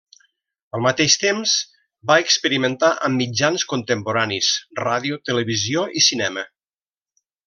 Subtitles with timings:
[0.77, 1.51] Al mateix temps,
[2.11, 4.49] va experimentar amb mitjans contemporanis:
[4.83, 6.47] ràdio, televisió i cinema.